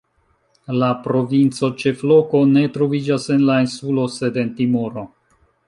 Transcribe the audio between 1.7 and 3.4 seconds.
ĉefloko ne troviĝas